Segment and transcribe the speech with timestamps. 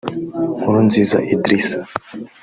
[0.59, 1.79] Nkurunziza Idrissa